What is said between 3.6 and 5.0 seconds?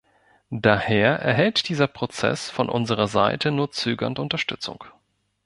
zögernd Unterstützung.